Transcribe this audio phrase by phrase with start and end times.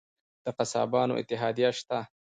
[0.43, 1.99] د قصابانو اتحادیه شته؟